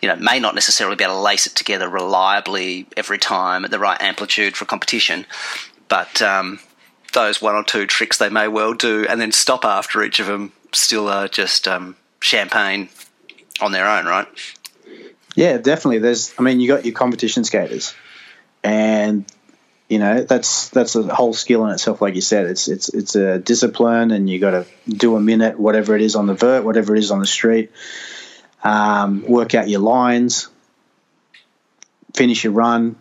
[0.05, 3.71] you know may not necessarily be able to lace it together reliably every time at
[3.71, 5.25] the right amplitude for competition,
[5.88, 6.61] but um,
[7.14, 10.27] those one or two tricks they may well do and then stop after each of
[10.27, 12.90] them still are just um, champagne
[13.62, 14.29] on their own, right?
[15.37, 16.01] Yeah, definitely.
[16.01, 17.95] There's, I mean, you got your competition skaters,
[18.62, 19.25] and
[19.88, 23.17] you know that's that's a whole skill in itself like you said it's it's it's
[23.17, 26.64] a discipline and you got to do a minute whatever it is on the vert
[26.64, 27.71] whatever it is on the street
[28.64, 30.48] um, work out your lines
[32.14, 32.96] finish your run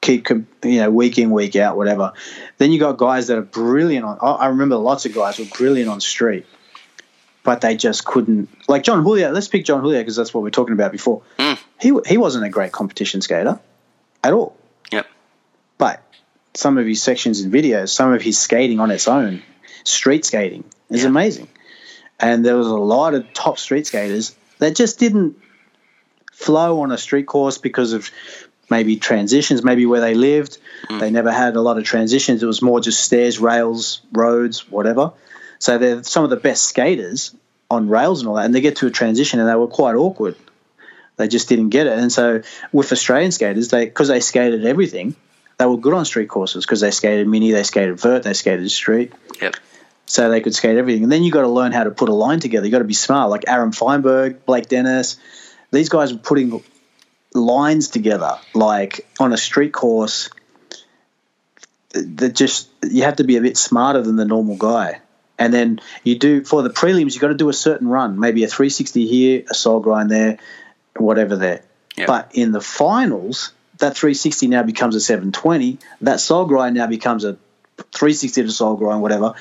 [0.00, 2.12] keep you know week in week out whatever
[2.58, 5.88] then you got guys that are brilliant on i remember lots of guys were brilliant
[5.88, 6.44] on street
[7.42, 10.48] but they just couldn't like john Julio let's pick john Julio because that's what we
[10.48, 11.58] are talking about before mm.
[11.80, 13.58] he, he wasn't a great competition skater
[14.22, 14.56] at all
[14.92, 15.06] yep
[15.78, 16.02] but
[16.54, 19.42] some of his sections in videos, some of his skating on its own,
[19.82, 21.08] street skating is yeah.
[21.08, 21.48] amazing.
[22.18, 25.36] And there was a lot of top street skaters that just didn't
[26.32, 28.10] flow on a street course because of
[28.70, 30.58] maybe transitions, maybe where they lived.
[30.88, 31.00] Mm.
[31.00, 32.42] They never had a lot of transitions.
[32.42, 35.12] It was more just stairs, rails, roads, whatever.
[35.58, 37.34] So they're some of the best skaters
[37.70, 39.94] on rails and all that, and they get to a transition and they were quite
[39.94, 40.36] awkward.
[41.16, 41.98] They just didn't get it.
[41.98, 45.14] And so with Australian skaters, they because they skated everything,
[45.58, 48.70] they were good on street courses because they skated mini, they skated vert, they skated
[48.70, 49.12] street.
[49.40, 49.56] Yep.
[50.06, 51.04] So they could skate everything.
[51.04, 52.66] And then you got to learn how to put a line together.
[52.66, 53.30] You got to be smart.
[53.30, 55.16] Like Aaron Feinberg, Blake Dennis,
[55.70, 56.62] these guys were putting
[57.34, 60.30] lines together like on a street course
[61.90, 65.00] that just you have to be a bit smarter than the normal guy
[65.36, 68.44] and then you do for the prelims you got to do a certain run maybe
[68.44, 70.38] a 360 here a soul grind there
[70.96, 71.64] whatever there
[71.96, 72.06] yep.
[72.06, 77.24] but in the finals that 360 now becomes a 720 that soul grind now becomes
[77.24, 77.36] a
[77.92, 79.34] 360 to soul grind whatever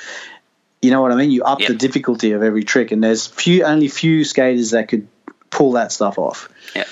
[0.83, 1.69] you know what i mean you up yep.
[1.69, 5.07] the difficulty of every trick and there's few only few skaters that could
[5.49, 6.83] pull that stuff off yeah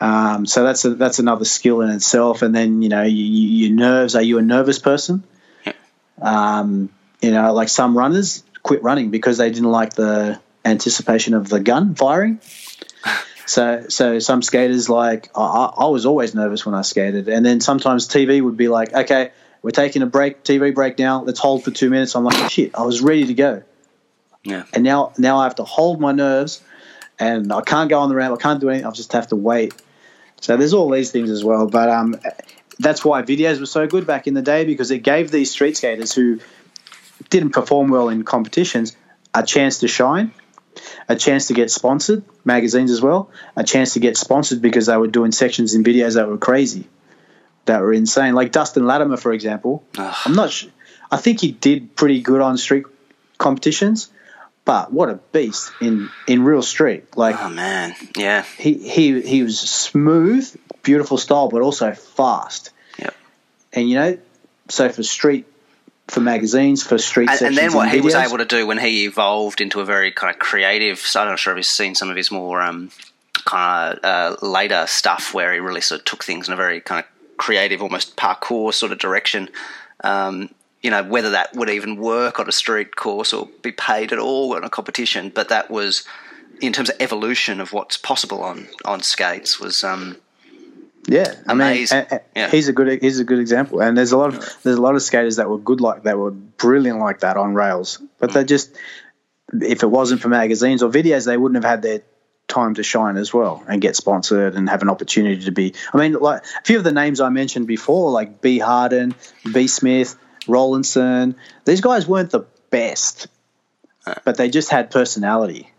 [0.00, 2.42] um, so that's a, that's another skill in itself.
[2.42, 4.14] And then you know you, your nerves.
[4.14, 5.22] Are you a nervous person?
[6.20, 11.48] Um, you know, like some runners quit running because they didn't like the anticipation of
[11.48, 12.40] the gun firing.
[13.48, 17.60] So, so some skaters like I, I was always nervous when I skated, and then
[17.60, 19.30] sometimes TV would be like, "Okay,
[19.66, 21.22] we're taking a break, TV break now.
[21.22, 23.62] Let's hold for two minutes." I'm like, "Shit, I was ready to go."
[24.44, 24.64] Yeah.
[24.72, 26.62] And now, now I have to hold my nerves,
[27.18, 28.32] and I can't go on the ramp.
[28.32, 28.86] I can't do anything.
[28.86, 29.74] I just have to wait
[30.40, 31.66] so there's all these things as well.
[31.66, 32.20] But um,
[32.78, 35.76] that's why videos were so good back in the day because it gave these street
[35.76, 36.40] skaters who
[37.30, 38.96] didn't perform well in competitions
[39.34, 40.32] a chance to shine,
[41.08, 44.96] a chance to get sponsored, magazines as well, a chance to get sponsored because they
[44.96, 46.86] were doing sections in videos that were crazy,
[47.66, 48.34] that were insane.
[48.34, 49.84] Like Dustin Latimer, for example.
[49.98, 50.16] Ugh.
[50.24, 50.70] I'm not sure.
[51.10, 52.86] I think he did pretty good on street
[53.38, 54.10] competitions,
[54.64, 57.16] but what a beast in in real street.
[57.16, 58.44] Like oh man, yeah.
[58.56, 62.70] He he he was smooth, beautiful style, but also fast.
[62.98, 63.14] Yep.
[63.72, 64.18] And you know,
[64.68, 65.46] so for street
[66.08, 69.06] for magazines for street and, and then what he was able to do when he
[69.06, 72.08] evolved into a very kind of creative so i'm not sure if you've seen some
[72.08, 72.92] of his more um,
[73.44, 76.80] kind of uh, later stuff where he really sort of took things in a very
[76.80, 79.48] kind of creative almost parkour sort of direction
[80.04, 80.48] um,
[80.86, 84.20] you know whether that would even work on a street course or be paid at
[84.20, 85.32] all in a competition.
[85.34, 86.04] But that was
[86.60, 89.82] in terms of evolution of what's possible on on skates was.
[89.82, 90.16] Um,
[91.08, 91.98] yeah, amazing.
[91.98, 92.50] I mean, yeah.
[92.50, 94.96] he's a good he's a good example, and there's a lot of there's a lot
[94.96, 98.34] of skaters that were good like that were brilliant like that on rails, but mm.
[98.34, 98.76] they just
[99.52, 102.02] if it wasn't for magazines or videos, they wouldn't have had their
[102.48, 105.74] time to shine as well and get sponsored and have an opportunity to be.
[105.92, 109.14] I mean, like a few of the names I mentioned before, like B Harden,
[109.52, 111.34] B Smith, Rollinson.
[111.64, 113.28] These guys weren't the best,
[114.24, 115.70] but they just had personality,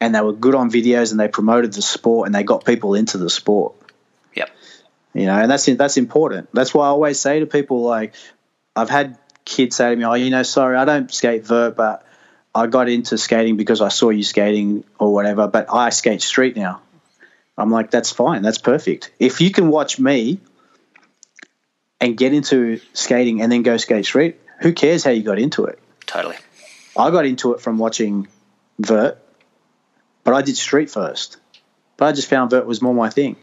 [0.00, 2.94] and they were good on videos, and they promoted the sport, and they got people
[2.94, 3.74] into the sport.
[4.34, 4.50] Yep.
[5.14, 6.48] You know, and that's that's important.
[6.52, 8.14] That's why I always say to people like,
[8.74, 12.05] I've had kids say to me, "Oh, you know, sorry, I don't skate vert, but
[12.56, 16.56] I got into skating because I saw you skating or whatever, but I skate street
[16.56, 16.80] now."
[17.58, 18.42] I'm like, that's fine.
[18.42, 19.12] That's perfect.
[19.18, 20.40] If you can watch me
[22.00, 25.64] and get into skating and then go skate street, who cares how you got into
[25.64, 25.78] it?
[26.06, 26.36] Totally.
[26.96, 28.28] I got into it from watching
[28.78, 29.18] vert,
[30.24, 31.38] but I did street first.
[31.96, 33.36] But I just found vert was more my thing.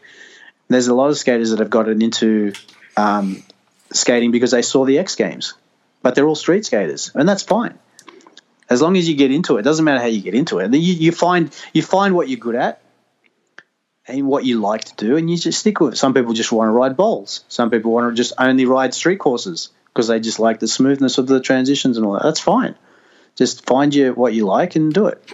[0.68, 2.54] There's a lot of skaters that have gotten into
[2.96, 3.44] um,
[3.92, 5.56] skating because they saw the X Games,
[6.02, 7.78] but they're all street skaters, and that's fine.
[8.70, 10.74] As long as you get into it, it doesn't matter how you get into it.
[10.74, 12.82] You, you find you find what you're good at,
[14.08, 15.98] and what you like to do, and you just stick with it.
[15.98, 17.44] Some people just want to ride bowls.
[17.48, 21.18] Some people want to just only ride street courses because they just like the smoothness
[21.18, 22.24] of the transitions and all that.
[22.24, 22.76] That's fine.
[23.36, 25.34] Just find you what you like and do it.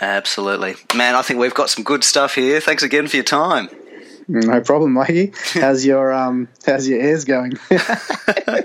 [0.00, 1.14] Absolutely, man.
[1.14, 2.60] I think we've got some good stuff here.
[2.60, 3.68] Thanks again for your time.
[4.28, 5.32] No problem, Mikey.
[5.52, 6.48] How's your um?
[6.64, 7.58] How's your ears going?
[7.70, 8.64] I,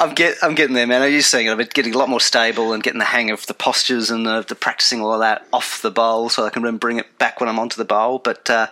[0.00, 1.02] am get I'm getting there, man.
[1.02, 3.54] I'm just saying, I'm getting a lot more stable and getting the hang of the
[3.54, 6.76] postures and the, the practicing all of that off the bowl, so I can then
[6.76, 8.18] bring it back when I'm onto the bowl.
[8.18, 8.66] But uh,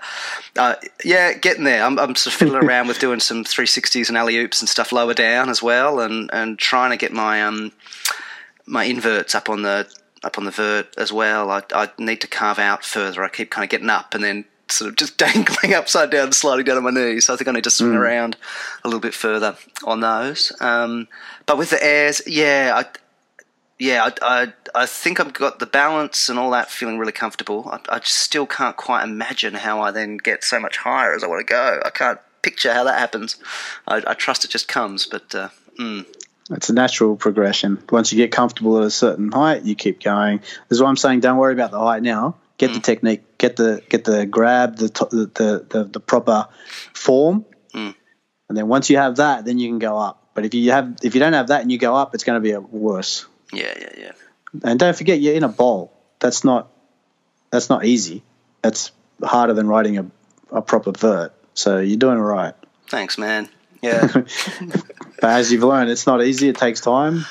[0.59, 1.83] uh, yeah, getting there.
[1.83, 4.93] I'm, I'm sort of fiddling around with doing some 360s and alley oops and stuff
[4.93, 7.73] lower down as well, and and trying to get my um
[8.67, 9.89] my inverts up on the
[10.23, 11.51] up on the vert as well.
[11.51, 13.25] I, I need to carve out further.
[13.25, 16.35] I keep kind of getting up and then sort of just dangling upside down and
[16.35, 17.27] sliding down on my knees.
[17.27, 17.99] So I think I need to swing mm.
[17.99, 18.37] around
[18.85, 20.53] a little bit further on those.
[20.61, 21.09] Um,
[21.47, 22.85] but with the airs, yeah, I,
[23.79, 27.69] yeah, I, I, I, think I've got the balance and all that feeling really comfortable.
[27.69, 31.27] I, I still can't quite imagine how I then get so much higher as I
[31.27, 31.81] want to go.
[31.85, 33.37] I can't picture how that happens.
[33.87, 35.49] I, I trust it just comes, but uh,
[35.79, 36.07] mm.
[36.51, 37.83] It's a natural progression.
[37.91, 40.41] Once you get comfortable at a certain height, you keep going.
[40.69, 42.75] That's why I'm saying don't worry about the height now get mm.
[42.75, 46.49] the technique, get the get the grab, the the the, the proper
[46.93, 47.95] form, mm.
[48.49, 50.29] and then once you have that, then you can go up.
[50.35, 52.37] But if you have if you don't have that and you go up, it's going
[52.37, 53.27] to be a worse.
[53.53, 54.13] Yeah, yeah, yeah.
[54.65, 55.93] and don't forget you're in a bowl.
[56.19, 56.71] That's not
[57.51, 58.23] that's not easy.
[58.63, 58.91] That's
[59.23, 60.07] harder than riding a,
[60.51, 61.33] a proper vert.
[61.55, 62.55] So you're doing all right.
[62.89, 63.49] Thanks, man.
[63.81, 64.09] Yeah.
[64.11, 66.49] but as you've learned, it's not easy.
[66.49, 67.27] It takes time.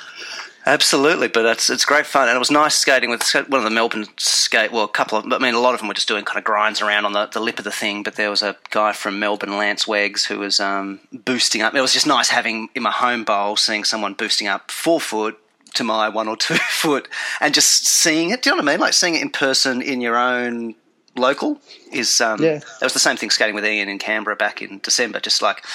[0.65, 3.69] Absolutely, but it's it's great fun, and it was nice skating with one of the
[3.69, 4.71] Melbourne skate.
[4.71, 6.45] Well, a couple of, I mean, a lot of them were just doing kind of
[6.45, 8.01] grinds around on the, the lip of the thing.
[8.01, 11.75] But there was a guy from Melbourne, Lance Wegs, who was um, boosting up.
[11.75, 15.37] It was just nice having in my home bowl seeing someone boosting up four foot
[15.73, 17.09] to my one or two foot,
[17.41, 18.41] and just seeing it.
[18.41, 18.79] Do you know what I mean?
[18.79, 20.75] Like seeing it in person in your own
[21.15, 21.59] local
[21.91, 22.59] is um, yeah.
[22.59, 25.19] that was the same thing skating with Ian in Canberra back in December.
[25.19, 25.65] Just like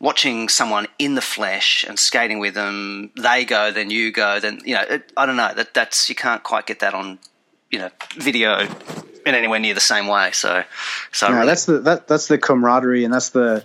[0.00, 3.10] watching someone in the flesh and skating with them.
[3.16, 4.82] They go, then you go, then you know.
[4.82, 5.52] It, I don't know.
[5.54, 7.18] That that's you can't quite get that on
[7.70, 8.60] you know video
[9.26, 10.30] in anywhere near the same way.
[10.32, 10.64] So
[11.12, 13.64] so no, really, that's the that, that's the camaraderie and that's the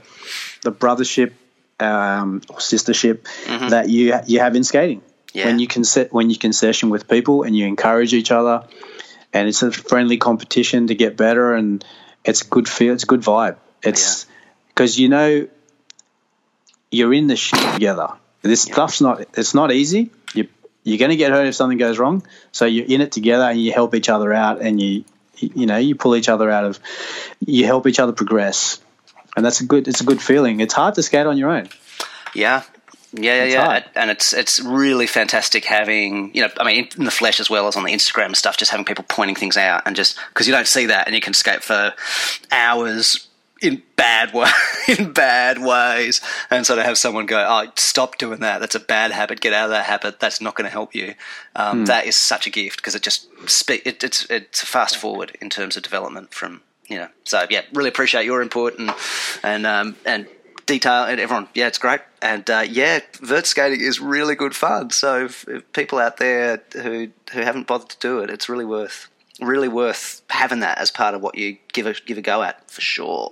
[0.63, 1.34] the brothership
[1.79, 3.69] um, or sistership mm-hmm.
[3.69, 5.01] that you you have in skating.
[5.34, 5.45] Yeah.
[5.45, 8.65] When you can set when you can session with people and you encourage each other
[9.34, 11.84] and it's a friendly competition to get better, and
[12.23, 12.93] it's a good feel.
[12.93, 13.57] It's a good vibe.
[13.84, 14.25] It's
[14.67, 15.03] because yeah.
[15.03, 15.47] you know
[16.91, 18.09] you're in the shit together.
[18.41, 18.73] This yeah.
[18.73, 19.21] stuff's not.
[19.38, 20.11] It's not easy.
[20.34, 20.47] You
[20.84, 22.23] you're going to get hurt if something goes wrong.
[22.51, 25.05] So you're in it together, and you help each other out, and you
[25.38, 26.79] you know you pull each other out of.
[27.45, 28.79] You help each other progress,
[29.36, 29.88] and that's a good.
[29.88, 30.59] It's a good feeling.
[30.59, 31.69] It's hard to skate on your own.
[32.34, 32.63] Yeah,
[33.14, 33.84] yeah, yeah, yeah.
[33.95, 37.68] And it's it's really fantastic having you know I mean in the flesh as well
[37.68, 40.53] as on the Instagram stuff, just having people pointing things out and just because you
[40.53, 41.93] don't see that and you can skate for
[42.51, 43.28] hours
[43.62, 44.49] in bad way
[44.88, 46.22] in bad ways.
[46.49, 48.59] And so to have someone go oh stop doing that.
[48.59, 49.41] That's a bad habit.
[49.41, 50.20] Get out of that habit.
[50.20, 51.16] That's not going to help you.
[51.55, 51.88] Um, mm.
[51.88, 55.49] that is such a gift because it just spe- it, it's it's fast forward in
[55.49, 57.09] terms of development from you know.
[57.26, 58.93] So yeah really appreciate your input and
[59.43, 60.28] and um, and
[60.72, 62.01] detail and everyone, yeah, it's great.
[62.22, 64.91] And uh, yeah, vert skating is really good fun.
[64.91, 68.65] So if, if people out there who who haven't bothered to do it, it's really
[68.65, 69.09] worth
[69.41, 72.69] really worth having that as part of what you give a give a go at
[72.69, 73.32] for sure.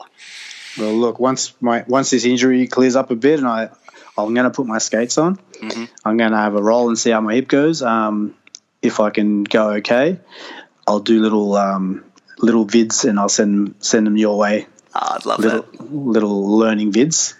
[0.78, 3.70] Well, look, once my once this injury clears up a bit, and I
[4.18, 5.86] I'm going to put my skates on, mm-hmm.
[6.04, 7.82] I'm going to have a roll and see how my hip goes.
[7.82, 8.36] Um,
[8.82, 10.20] if I can go okay,
[10.86, 12.04] I'll do little um,
[12.38, 15.92] little vids and I'll send send them your way Oh, I'd love little, that.
[15.92, 17.36] Little learning vids,